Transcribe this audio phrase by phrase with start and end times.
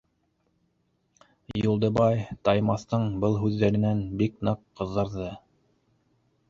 [1.61, 5.31] Юлдыбай Таймаҫтың был һүҙҙәренән бик ныҡ ҡыҙарҙы.